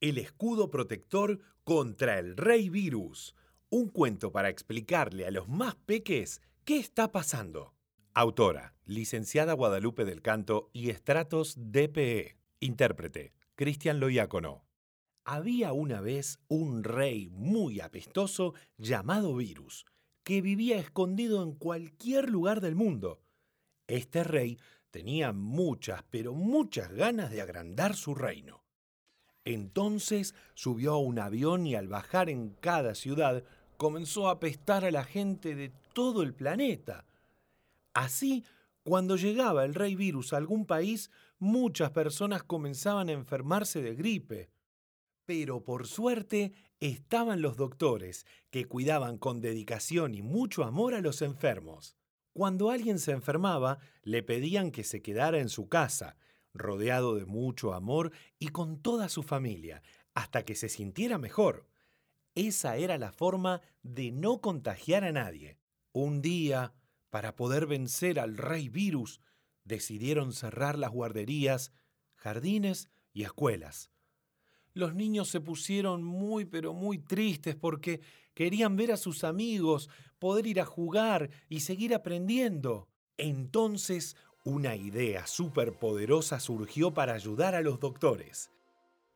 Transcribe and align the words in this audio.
El 0.00 0.16
escudo 0.16 0.70
protector 0.70 1.40
contra 1.62 2.18
el 2.18 2.34
rey 2.34 2.70
virus. 2.70 3.34
Un 3.68 3.90
cuento 3.90 4.32
para 4.32 4.48
explicarle 4.48 5.26
a 5.26 5.30
los 5.30 5.46
más 5.46 5.74
peques 5.74 6.40
qué 6.64 6.78
está 6.78 7.12
pasando. 7.12 7.74
Autora, 8.14 8.74
licenciada 8.86 9.52
Guadalupe 9.52 10.06
del 10.06 10.22
Canto 10.22 10.70
y 10.72 10.88
Estratos 10.88 11.54
DPE. 11.58 12.38
Intérprete, 12.60 13.34
Cristian 13.56 14.00
Loiácono. 14.00 14.64
Había 15.24 15.74
una 15.74 16.00
vez 16.00 16.38
un 16.48 16.82
rey 16.82 17.28
muy 17.28 17.80
apestoso 17.80 18.54
llamado 18.78 19.36
Virus, 19.36 19.84
que 20.24 20.40
vivía 20.40 20.78
escondido 20.78 21.42
en 21.42 21.52
cualquier 21.52 22.30
lugar 22.30 22.62
del 22.62 22.74
mundo. 22.74 23.20
Este 23.86 24.24
rey 24.24 24.58
tenía 24.90 25.34
muchas, 25.34 26.04
pero 26.08 26.32
muchas 26.32 26.90
ganas 26.90 27.30
de 27.30 27.42
agrandar 27.42 27.94
su 27.94 28.14
reino. 28.14 28.64
Entonces 29.44 30.34
subió 30.54 30.94
a 30.94 30.98
un 30.98 31.18
avión 31.18 31.66
y 31.66 31.74
al 31.74 31.88
bajar 31.88 32.28
en 32.28 32.50
cada 32.60 32.94
ciudad 32.94 33.44
comenzó 33.76 34.28
a 34.28 34.32
apestar 34.32 34.84
a 34.84 34.90
la 34.90 35.04
gente 35.04 35.54
de 35.54 35.72
todo 35.94 36.22
el 36.22 36.34
planeta. 36.34 37.06
Así, 37.94 38.44
cuando 38.82 39.16
llegaba 39.16 39.64
el 39.64 39.74
rey 39.74 39.94
virus 39.94 40.32
a 40.32 40.36
algún 40.36 40.66
país, 40.66 41.10
muchas 41.38 41.90
personas 41.90 42.42
comenzaban 42.42 43.08
a 43.08 43.12
enfermarse 43.12 43.82
de 43.82 43.94
gripe. 43.94 44.50
Pero 45.24 45.64
por 45.64 45.86
suerte 45.86 46.52
estaban 46.80 47.40
los 47.40 47.56
doctores, 47.56 48.26
que 48.50 48.64
cuidaban 48.64 49.18
con 49.18 49.40
dedicación 49.40 50.14
y 50.14 50.22
mucho 50.22 50.64
amor 50.64 50.94
a 50.94 51.00
los 51.00 51.22
enfermos. 51.22 51.96
Cuando 52.32 52.70
alguien 52.70 52.98
se 52.98 53.12
enfermaba, 53.12 53.78
le 54.02 54.22
pedían 54.22 54.70
que 54.70 54.84
se 54.84 55.02
quedara 55.02 55.38
en 55.38 55.48
su 55.48 55.68
casa, 55.68 56.16
rodeado 56.52 57.14
de 57.14 57.26
mucho 57.26 57.74
amor 57.74 58.12
y 58.38 58.48
con 58.48 58.80
toda 58.80 59.08
su 59.08 59.22
familia, 59.22 59.82
hasta 60.14 60.44
que 60.44 60.54
se 60.54 60.68
sintiera 60.68 61.18
mejor. 61.18 61.66
Esa 62.34 62.76
era 62.76 62.98
la 62.98 63.12
forma 63.12 63.60
de 63.82 64.12
no 64.12 64.40
contagiar 64.40 65.04
a 65.04 65.12
nadie. 65.12 65.58
Un 65.92 66.22
día, 66.22 66.74
para 67.10 67.34
poder 67.34 67.66
vencer 67.66 68.20
al 68.20 68.36
rey 68.36 68.68
virus, 68.68 69.20
decidieron 69.64 70.32
cerrar 70.32 70.78
las 70.78 70.90
guarderías, 70.90 71.72
jardines 72.14 72.88
y 73.12 73.22
escuelas. 73.24 73.90
Los 74.72 74.94
niños 74.94 75.28
se 75.28 75.40
pusieron 75.40 76.04
muy 76.04 76.44
pero 76.44 76.72
muy 76.72 76.98
tristes 76.98 77.56
porque 77.56 78.00
querían 78.34 78.76
ver 78.76 78.92
a 78.92 78.96
sus 78.96 79.24
amigos, 79.24 79.88
poder 80.18 80.46
ir 80.46 80.60
a 80.60 80.64
jugar 80.64 81.30
y 81.48 81.60
seguir 81.60 81.94
aprendiendo. 81.94 82.88
Entonces 83.16 84.16
una 84.44 84.74
idea 84.74 85.26
superpoderosa 85.26 86.40
surgió 86.40 86.94
para 86.94 87.14
ayudar 87.14 87.54
a 87.54 87.60
los 87.60 87.78
doctores. 87.78 88.50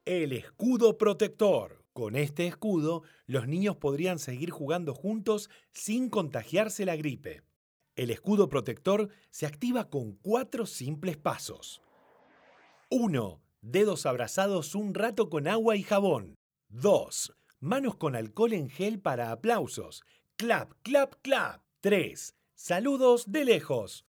El 0.05 0.33
escudo 0.33 0.99
protector. 0.99 1.83
Con 1.95 2.17
este 2.17 2.47
escudo, 2.47 3.05
los 3.27 3.47
niños 3.47 3.77
podrían 3.77 4.19
seguir 4.19 4.51
jugando 4.51 4.95
juntos 4.95 5.49
sin 5.73 6.11
contagiarse 6.11 6.85
la 6.85 6.97
gripe. 6.97 7.43
El 7.97 8.11
escudo 8.11 8.49
protector 8.49 9.09
se 9.31 9.47
activa 9.47 9.89
con 9.89 10.13
cuatro 10.17 10.67
simples 10.67 11.17
pasos. 11.17 11.81
1. 12.91 13.41
Dedos 13.63 14.07
abrazados 14.07 14.75
un 14.75 14.93
rato 14.93 15.31
con 15.31 15.47
agua 15.47 15.77
y 15.77 15.85
jabón. 15.85 16.35
2. 16.69 17.33
Manos 17.61 17.97
con 17.97 18.17
alcohol 18.17 18.53
en 18.53 18.69
gel 18.69 19.01
para 19.01 19.31
aplausos. 19.31 20.03
Clap, 20.37 20.73
clap, 20.83 21.15
clap. 21.23 21.63
3. 21.81 22.35
Saludos 22.55 23.31
de 23.31 23.45
lejos. 23.45 24.05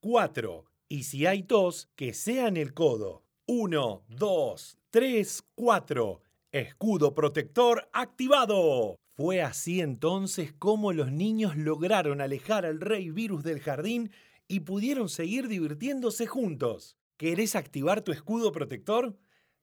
4. 0.00 0.64
Y 0.88 1.02
si 1.04 1.26
hay 1.26 1.42
tos, 1.42 1.88
que 1.96 2.14
sea 2.14 2.48
en 2.48 2.56
el 2.56 2.74
codo. 2.74 3.24
1, 3.46 4.04
2, 4.08 4.78
3, 4.90 5.44
4. 5.54 6.20
Escudo 6.52 7.14
protector 7.14 7.88
activado. 7.92 8.96
Fue 9.14 9.40
así 9.40 9.80
entonces 9.80 10.52
como 10.52 10.92
los 10.92 11.10
niños 11.10 11.56
lograron 11.56 12.20
alejar 12.20 12.66
al 12.66 12.80
rey 12.80 13.10
virus 13.10 13.42
del 13.44 13.60
jardín 13.60 14.10
y 14.46 14.60
pudieron 14.60 15.08
seguir 15.08 15.48
divirtiéndose 15.48 16.26
juntos. 16.26 16.96
¿Querés 17.16 17.56
activar 17.56 18.02
tu 18.02 18.12
escudo 18.12 18.52
protector? 18.52 19.16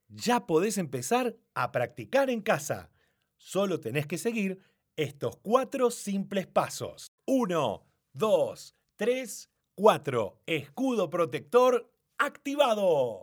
Ya 0.07 0.46
podés 0.47 0.78
empezar 0.78 1.38
a 1.53 1.72
practicar 1.72 2.30
en 2.30 2.41
casa. 2.41 2.91
Solo 3.38 3.80
tenés 3.80 4.07
que 4.07 4.18
seguir 4.18 4.59
estos 4.96 5.38
cuatro 5.38 5.91
simples 5.91 6.47
pasos. 6.47 7.07
1, 7.25 7.86
2, 8.13 8.75
3, 8.96 9.50
4. 9.75 10.41
Escudo 10.45 11.09
protector 11.09 11.89
activado. 12.17 13.22